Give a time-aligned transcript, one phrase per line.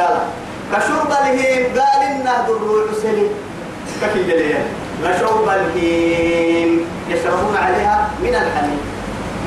[0.00, 0.16] قال
[0.72, 3.26] كشرب الهيم قال إنه الروح سلي
[4.02, 4.58] كفي دليل
[5.02, 6.70] لشرب الهيم.
[7.10, 8.80] يشربون عليها من الحميم.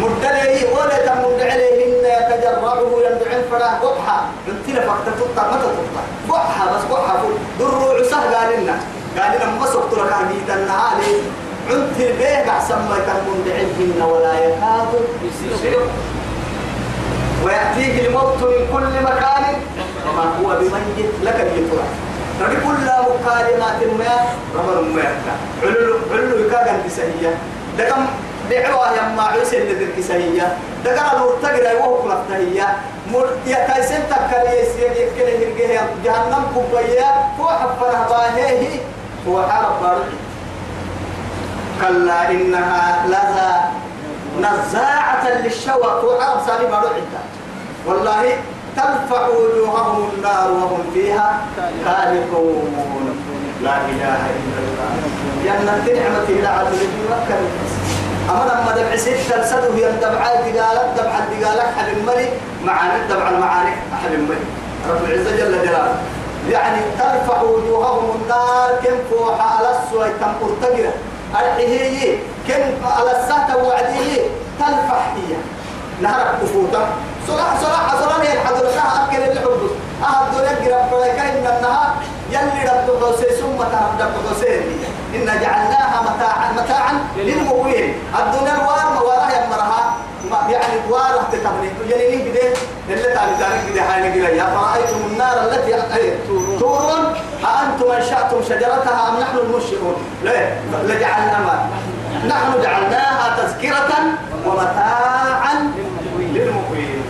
[0.01, 4.17] مدلي ولا تمد عليهن يتجرعه يندعن فلا قبحة
[4.67, 7.21] له فقط تقطع متى تقطع قبحة بس قبحة
[7.59, 8.75] الروح سهل قال لنا
[9.17, 11.13] قال لنا ما سقط لك عميد النهالي
[11.69, 14.91] عنت البيع أحسن ما كان مندعيهن ولا يكاد
[17.43, 19.45] ويأتيه الموت من كل مكان.
[20.09, 21.83] وما هو بميت لك اليتوى
[22.41, 24.13] ربي كل مكالمات ما
[24.55, 25.03] رمر ما
[25.63, 27.33] علو علو يكاغن بسهية
[27.77, 28.05] دقم
[28.49, 30.57] دعوة يما عيسى اللي ذلك سهية.
[30.85, 32.65] دقم الورتقر وهو كلفت هي
[33.45, 37.11] يا كايسن تكالي يسير يكله يرجع جهنم كوبايا.
[37.39, 38.79] هو حفرها باهيه.
[39.27, 39.35] هو
[39.81, 40.09] بارد
[41.81, 43.71] كلا إنها لذا
[44.39, 46.03] نزاعة للشوى.
[46.03, 46.83] وعرب سالي ما
[47.85, 48.37] والله
[48.79, 51.41] تلفع وجوههم النار وهم فيها
[51.85, 53.15] كالحون
[53.63, 54.91] لا إله إلا الله.
[55.45, 57.41] جنة نعمة الله عز وجل وكر
[58.29, 62.29] أما لما دمع ستة سده يندمع الدقالة دمع الدقالة أحد الملي
[62.65, 64.45] معاني دمع المعاني أحد الملي.
[64.89, 65.95] رب العزة جل جلاله.
[66.49, 70.93] يعني ترفع وجوههم النار كم فوحة على السوى تم ارتقرة
[71.31, 74.21] الحهية كم على السهتة وعديه
[74.59, 75.35] تلفح هي.
[76.01, 76.87] نهرك كفوتا
[77.27, 79.71] صلاح صلاح صلاح هي الحضرة أكل اللي حبس
[80.03, 81.91] أهد دولك رب إن النهار
[82.31, 82.87] يلي رب
[83.63, 84.61] تهب رب حسين.
[85.15, 89.95] إن جعلناها متاعا متاعا للمقوين الدنيا الوار موارها يمرها
[90.49, 91.29] يعني وارة
[91.89, 92.53] يعني ليه كده
[92.89, 95.73] اللي تعالي تعالي كده هاي نقول يا فرأيتم النار التي
[96.59, 97.13] تورون.
[97.45, 100.49] أأنتم أنشأتم شجرتها أم نحن المنشئون؟ لا
[100.83, 101.69] لجعلنا ما
[102.27, 103.89] نحن جعلناها تذكرة
[104.45, 105.71] ومتاعا
[106.19, 107.03] للمقوين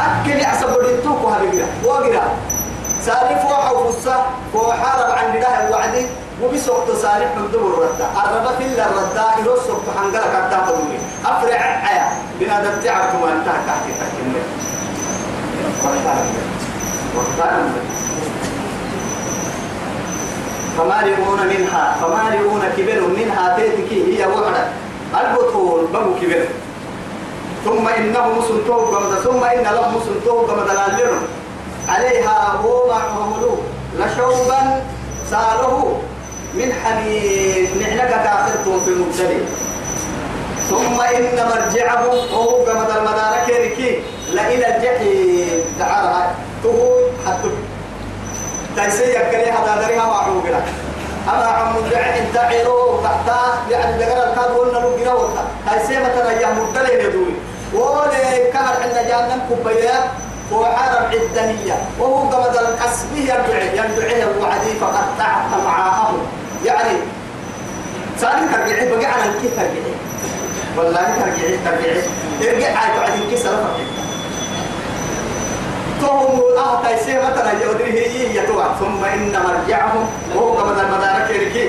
[0.00, 2.28] أكل يعصب ردتوك وهذه وقرا
[3.06, 4.16] سالي فوحة وفصة
[4.54, 6.06] وحارب عن الله الوعدي
[6.42, 12.08] وبسوق تصالح من دور الردة الربا في الردة إلو سوق تحنقلك حتى تقولي أفرع عيا.
[12.40, 14.48] بنادم تعرف ما انتهى تحت تحت الميت
[20.78, 21.96] فمالئون منها.
[22.00, 23.56] فمالئون كبر منها.
[23.56, 24.64] تيتكي هي وحدة.
[25.20, 26.44] البطول بمو كبر.
[27.64, 30.70] ثم إنهم سنتوه ثم إن لهم سنتوه قمد
[31.88, 33.56] عليها هو معمولو
[33.98, 34.82] لشوبا
[35.30, 36.00] سأله
[36.54, 39.44] من حميم نحنك كافرتم في المبتدئ.
[40.70, 44.00] ثم إن مرجعهم هو قمد المدارك ركي.
[44.32, 45.64] لإلى الجحيم.
[45.78, 46.30] تعالى
[46.62, 47.48] تهو حتى
[48.76, 50.64] تيسي يكري هذا دريها معروف لك
[51.28, 53.28] أما عم دعي تعيرو تحت
[53.70, 55.44] يعني دقر الكاد قلنا له وقتا.
[55.70, 57.34] تيسي مثلا يا مدلين يدوي
[57.74, 59.40] ولا كهر عند جهنم
[60.52, 66.18] كوبايا وحارب عدنية وهو قمد الكسبه يدعي يدعي الوعدي فقد تعب معاهم.
[66.64, 66.98] يعني
[68.20, 69.94] سالي ترجعي بقى على الكيف ترجعي.
[70.76, 72.02] والله ترجعي ترجعي.
[72.42, 73.46] ارجع عاد بعد الكيس
[76.00, 81.68] توهم آه تيسير مثلا يودري هي يتوع ثم إن مرجعهم وهو كما المدارك يركي.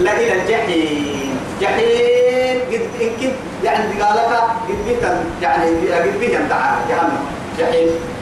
[0.00, 1.38] لا إلى الجحيم.
[1.60, 3.32] جحيم قد يمكن
[3.64, 6.40] يعني قالك قد بيتا يعني قد بيتا
[6.88, 7.26] جهنم.
[7.58, 8.13] جحيم.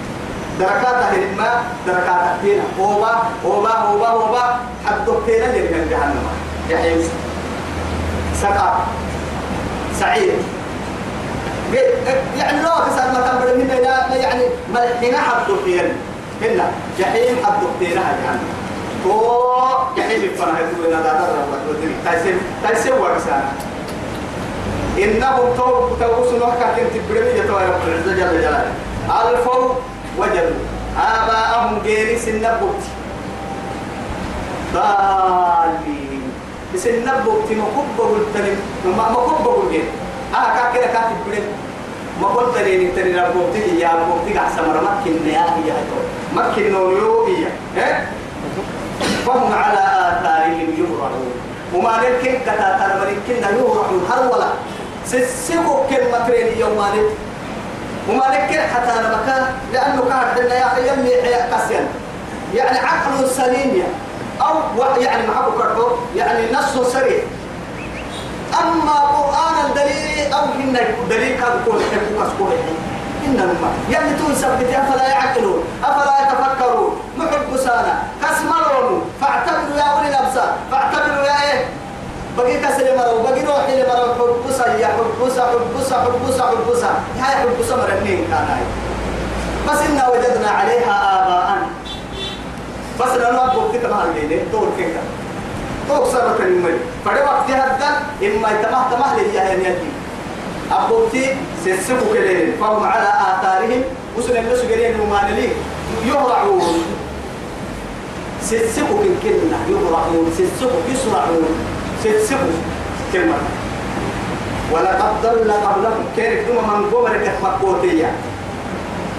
[0.62, 1.50] دركات هرما
[1.86, 3.12] دركات فينا هوبا
[3.46, 4.44] هوبا هوبا هوبا
[4.86, 6.26] حتى فينا اللي من جهنم.
[6.70, 7.08] جحيم
[8.42, 8.86] سقا
[10.00, 10.32] سعيد.
[12.38, 15.88] يعني لو كسر ما تنبر من هنا يعني ملحنا حد فين
[16.42, 18.48] هنا جحيم حد فينا جهنم.
[19.04, 19.20] تو
[19.96, 21.26] جحيم فنا هتقول لنا ده ده
[22.04, 23.52] تايسين تايسين ورسانا
[24.98, 28.72] إنهم تو توصل وقت كنت بريمي جتوا يا رب العزة جل جلاله
[29.30, 29.74] ألفوا
[30.18, 30.60] وجدوا
[30.98, 32.82] آباءهم غير سن بوت
[34.74, 36.22] ضالين.
[36.76, 38.58] سن بوت مكبة التنم
[38.96, 39.88] ما مكبة الجن
[40.34, 41.46] آه كاكرا كاتب بريم
[42.22, 45.72] ما قلت لي نتري ربوتي يا ربوتي أحسن مرة مكن يا هي
[46.36, 47.44] مكن نوريو هي
[49.26, 51.32] فهم على آثارهم يهرعون
[51.74, 54.48] وما لكن كتا تربرين كنا يهرعون هرولا.
[55.06, 57.08] سيسيكو كلمة رين يوم مالك
[58.08, 61.10] وما لك حتى أنا مكان لأنه كان لنا يا أخي يمي
[61.54, 61.88] قسيا
[62.54, 63.82] يعني عقل سليم
[64.40, 64.54] أو
[65.00, 67.22] يعني معه كرتو يعني نص سريع
[68.62, 72.52] أما قرآن الدليل أو إن الدليل كان يقول حكم كسكول
[73.26, 73.54] إنما
[73.90, 76.91] يعني تنسب أفلا يعقلون أفلا يتفكرون.
[85.22, 88.62] حبسا حبسا حبسا حبسا هاي حبسا مرنين كان هاي.
[89.68, 91.58] بس إنا وجدنا عليها آباء.
[94.22, 95.02] اللي دور كذا
[95.88, 96.72] توك سبت المي
[97.04, 99.90] فده وقت هذا إما يتمه تمه لي يا هنيتي
[100.72, 103.82] أبوتي سيسبوا كلين فهم على آثارهم.
[104.18, 105.52] وصل الناس قريين ومالين
[106.06, 106.82] يهرعون.
[108.42, 110.32] سيسبوا كلنا يهرعون.
[110.36, 111.44] سيسبوا يسرعون.
[112.02, 112.52] سيسبوا
[113.12, 113.61] كلمة.
[114.72, 116.04] ولقد ضل قبلهم.
[116.16, 118.10] كيف دوما من قبل مكوتية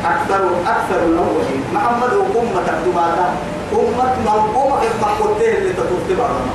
[0.05, 3.27] أكثر أكثر الأولين محمد وأمة دماتا
[3.73, 6.53] أمة من قوم مكوتية اللي تطلب بعضها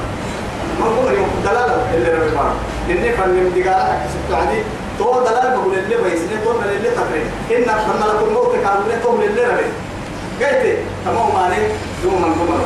[0.81, 2.53] من يوم دلالة اللي ربي بعض.
[2.91, 4.63] إني فنم دقالة كسبت عدي.
[4.99, 7.23] تو دلالة بقول اللي بيسني تو من اللي تقري
[7.57, 9.71] إن فن لك الموت كانوا اللي تو من اللي ربي
[10.41, 11.63] قلت تمام مالي
[12.03, 12.61] دوما من قوم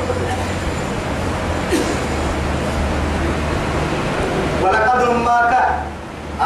[4.62, 5.51] ولقد ما كان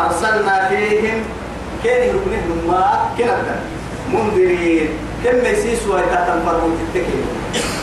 [0.04, 1.22] أرسلنا فيهم
[1.84, 3.56] كان يركنهم ما كندا
[4.12, 4.88] منذرين.
[5.25, 7.19] كم يسيس ويتاتن فرمو تتكي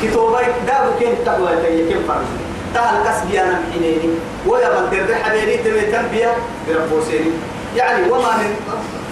[0.04, 1.52] كتوبا دابو كم تقوى
[1.90, 2.34] كم فرمو
[2.74, 4.10] تهل كسبي أنا محينيني
[4.48, 6.32] ويا من ترد حبيني تمي تنبيا؟
[6.68, 7.32] بربوسيني
[7.76, 8.56] يعني وما من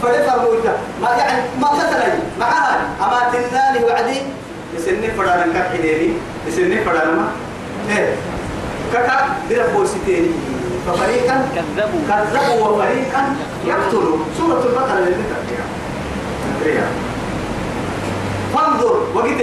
[0.02, 0.52] فلي فرمو
[1.02, 4.22] ما يعني ما مثلا معها أما تناني وعدي.
[4.78, 6.14] يسني فرانا كحينيني.
[6.48, 7.28] يسني فرانا ما.
[7.90, 8.16] إيه.
[8.94, 9.18] كاكا.
[9.50, 10.28] بربوسيتيني
[10.88, 12.02] ففريقا كذبوا.
[12.10, 13.36] كذبوا وفريقا
[13.68, 14.18] يقتلوا.
[14.38, 15.16] سورة البقرة اللي
[16.64, 16.88] فيها
[18.54, 19.42] فانظر وقت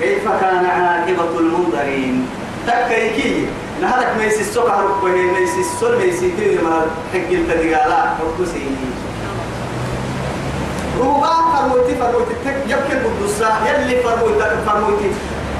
[0.00, 2.26] كيف كان عاقبة المنذرين؟
[2.66, 3.46] تكيكي
[3.82, 8.66] نهارك ما يسسوك هربه ما يسسول ما يسيتين ما حق التدقالا حقوسي
[11.00, 12.56] روبا فرموتي فرموتي تك.
[12.68, 15.10] يمكن قدوسا يلي فرموتي فرموتي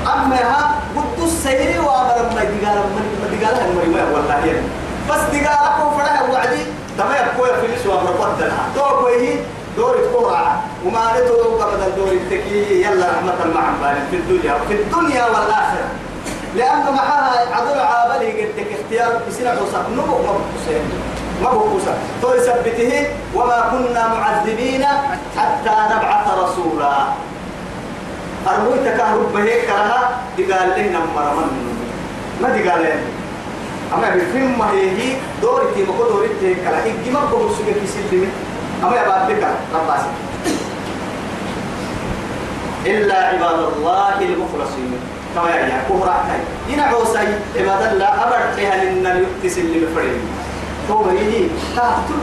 [0.07, 2.83] أما ها قدوس سيري وامر ما دقالا
[3.21, 4.67] ما دقالا هم ما والله يعني
[5.09, 6.63] بس دقالا كو فرح وعدي
[6.99, 9.37] تمام كوي فلس وامر قدنا تو كوي
[9.77, 10.61] دور الكورة.
[10.85, 15.89] وما نتو قبل الدور التكي يلا رحمة مع بالي في الدنيا في الدنيا والآخرة.
[16.57, 20.17] لأنه معها عدل عابلي قلت لك اختيار بسنة وصف نبو
[21.43, 24.85] ما بقصة تو يثبته وما كنا معذبين
[25.37, 26.93] حتى نبعث رسولا.
[28.49, 31.51] أرمويت كهرب بهيك كرها؟ دقال لنا مرمن.
[32.43, 33.01] ما دقال لنا.
[33.95, 38.29] أما بفهم ما هي دورتي ما دورتي كلا إجي ما بقول في سلمي
[38.85, 39.43] أما يا بعد بك
[39.75, 40.11] رباسي
[42.87, 44.93] إلا عباد الله المخلصين.
[45.35, 46.41] كما يعني كهرة كاي
[46.75, 47.19] ينعو سي
[47.59, 50.21] عباد الله أبر فيها لنا يكتسل للفرين
[50.89, 51.47] تو هي
[51.77, 52.21] تاهتم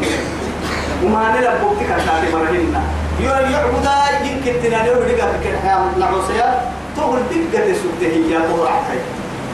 [1.03, 2.81] وما نلبوك كاتاتي مرهنا
[3.21, 3.95] يعبدا
[4.27, 5.59] يمكن تنانيو بدقا كده
[5.99, 6.61] نعو سيا
[6.97, 7.19] تقول
[7.53, 8.99] دقة سبته هي كهرة كاي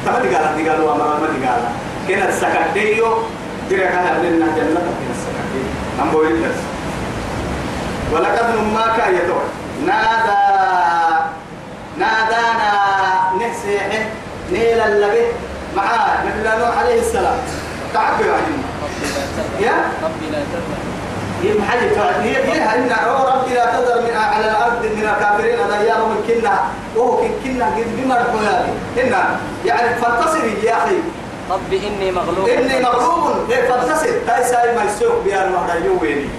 [0.05, 1.69] تما دقالا دقالا وما ما دقالا
[2.07, 3.07] كنا السكاكيو
[3.69, 5.65] ترى كان لنا جنة كنا السكاكيو
[5.99, 6.59] نمبو يدرس
[8.11, 9.43] ولقد نماك يتوى
[9.85, 10.43] نادى
[11.97, 12.71] نادانا
[13.39, 14.07] نحسيح
[14.51, 15.25] نيل اللبه
[15.75, 17.37] معاه نبي نوح عليه السلام.
[17.93, 18.57] تعبر عنه
[19.59, 19.73] يا؟
[20.03, 20.73] ربي لا تذر
[22.21, 22.89] هي هي إن
[23.33, 25.57] ربي لا تذر من على الأرض من الكافرين.
[25.81, 26.59] ديارهم كنا.
[26.95, 28.65] وهو كن كنا قد رحمنا
[28.97, 29.13] إن
[29.65, 30.97] يعني فانتصري يا أخي.
[31.51, 32.47] رب إني مغلوب.
[32.47, 33.49] إني مغلوب.
[33.49, 36.29] إيه فانتصر تايساي ما يسوق بيان وحدا يويني.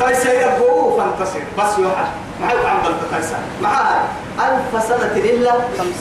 [0.00, 2.06] تايساي يبقوا فانتصر بس يوحد.
[2.40, 2.78] ما هو عم
[3.10, 4.02] تايسا معها
[4.38, 5.52] ألف سنة إلا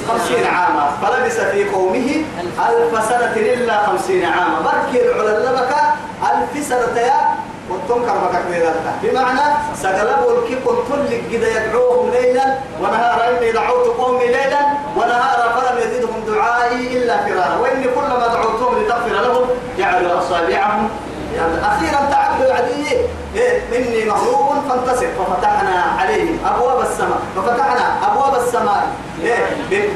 [0.07, 0.91] خمسين عاما.
[1.01, 2.23] فلبس في قومه
[2.69, 3.35] ألف سنة.
[3.35, 4.59] إلا خمسين عاما.
[4.59, 5.81] بركي على اللبكة
[6.23, 7.37] ألف سنة يا
[7.69, 8.13] وتنكر
[8.49, 9.41] ليلتها بمعنى
[9.83, 14.61] سقلبوا الكي كنت لك كده يدعوهم ليلا ونهارا إني دعوت قومي ليلا
[14.97, 15.36] ونهارا
[16.77, 20.89] دعائي إلا فرارا وإني كلما دعوتهم لتغفر لهم جعلوا أصابعهم.
[21.35, 22.97] يعني أخيرا تعبد العدي
[23.35, 27.19] إيه؟ إني مغلوب فانتصر ففتحنا عليهم أبواب السماء.
[27.35, 28.87] ففتحنا أبواب السماء.
[29.71, 29.89] إيه؟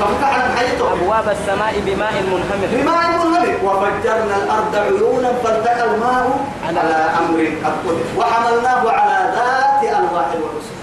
[0.00, 2.68] ففتحنا حيثهم أبواب السماء بماء منهمر.
[2.72, 3.54] بماء منهمر.
[3.64, 6.38] وفجرنا الأرض عيونا فالتقى الماء
[6.68, 7.72] على أمر قد
[8.18, 10.76] وحملناه على ذات ألواح ونسر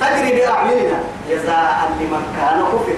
[0.00, 0.98] تجري بأعيننا
[1.30, 2.96] جزاء لمن كان كفر.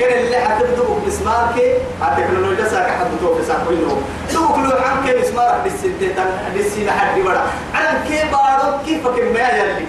[0.00, 3.96] كان اللي حتبدو بسمارك التكنولوجيا ساك حد تو في ساكو له
[4.32, 6.14] تو كل عام كيف اسمارك بالسنتين
[6.54, 7.42] بالسنة حد بڑا
[7.74, 9.86] على كيف بارو كيف كم ما يلي؟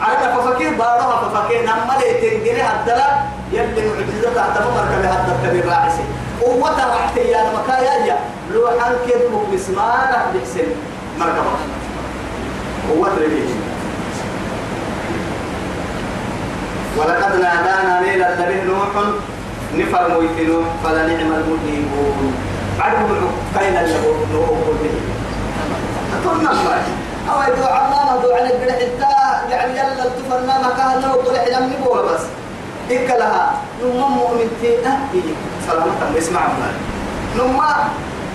[0.00, 3.06] على ففكير بارها ففكير نما لي تنجري هدلا
[3.52, 6.04] يلي معجزة تعتبر مركبة هدلا كبير راعسي
[6.42, 8.18] قوة رحت يا مكايا يا
[8.54, 9.22] لو عن كيف
[9.54, 10.68] بسمارك بحسن
[11.18, 11.52] مركبة
[12.90, 13.50] قوة رجيش
[16.96, 18.88] ولقد نادانا ليلة به نوح
[19.76, 22.34] نفر مويتنو فلنعم المجيبون
[22.80, 23.14] عدو
[23.54, 23.98] كاين اللي
[24.32, 24.50] نوح
[24.82, 24.94] به
[26.20, 26.82] أتونا الله.
[27.30, 31.72] أو يدعو عنا ما دعو على الجرح حتى يعني يلا التفرنا مكان لو طلع لم
[31.72, 32.20] نبوه بس.
[32.90, 35.22] إكلها نما مؤمن تي أهدي
[35.66, 36.72] سلامة اسمع الله.
[37.38, 37.74] نما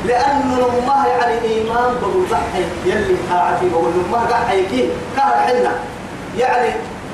[0.06, 2.64] لأنه نما يعني إيمان بقول ضحي.
[2.86, 5.72] يلي قاعدي بقول نما قاعد كي كهر حنا
[6.38, 6.70] يعني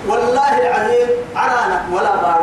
[0.07, 1.81] والله العظيم عرانا.
[1.93, 2.40] ولا بارو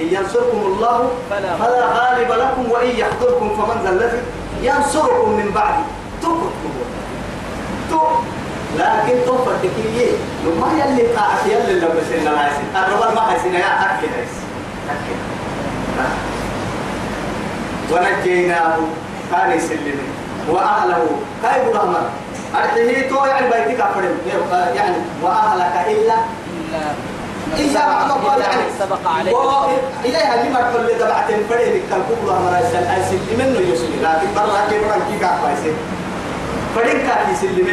[0.00, 4.22] إن ينصركم الله فلا غالب لكم وإن يحضركم فمن ذا الذي
[4.62, 5.74] ينصركم من بعد.
[7.90, 8.00] تو
[8.78, 10.10] لكن توفر تكيي
[10.44, 14.34] لما يلي قاعد يلي لما سنة لا يسن الربال ما حسنا يا أكيد هيس
[14.90, 15.18] أكيد
[17.92, 18.76] ونجيناه
[19.30, 19.98] كان يسلم
[20.50, 21.06] وأهله.
[21.42, 22.02] كاي رحمة
[22.54, 24.18] أرحيه تو يعني بيتك أفرم.
[24.74, 26.14] يعني وأهلك إلا
[27.58, 29.34] إلا إلا ما قال يعني سبق عليك.
[29.34, 29.64] و-
[30.04, 34.82] إليها لما تقول لي دبعتين فريد كالكبرى مرة يسل أسل منه يسلم لكن برا كيف
[34.92, 35.72] ران كي كاك بايسي؟
[36.74, 37.68] فريد كاك يسلم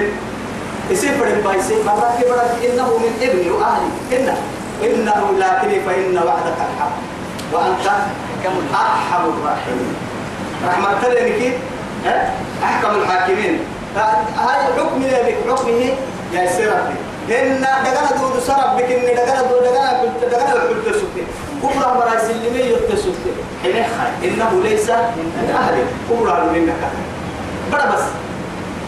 [0.89, 4.37] يسير فريد بايسي؟ برا كيف ران إنه من ابني وأهلي إنه
[4.83, 6.95] إنه لكن فإن وعدك الحق.
[7.53, 7.85] وأنت
[8.73, 9.93] أرحم الراحمين.
[10.67, 11.53] رحمة لك
[12.63, 13.59] أحكم الحاكمين.
[13.97, 15.93] هاي حكم لك حكمه
[16.33, 16.95] يا سيرتي
[17.29, 21.27] هن دغنا دود سرب بك دغنا دود دغنا كنت دغنا كنت سكت
[21.63, 23.25] كبرى مرا سلمي يتسكت
[23.63, 26.81] حين خاي إنه ليس من أهلك كبرى منك
[27.71, 28.03] بڑا بس.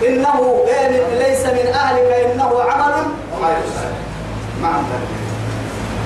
[0.07, 0.65] إنه
[1.19, 3.05] ليس من أهلك إنه عمل.
[4.61, 5.13] ما ذلك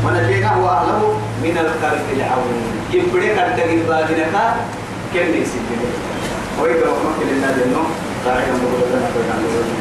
[0.06, 4.56] ونجيناه وأهله من الكرب العظيم يبدي كرت جبادنا
[5.14, 5.82] كم يسيبه
[6.62, 7.84] ويقرأ مكة لله لأنه
[8.26, 9.77] قاعد يقول لنا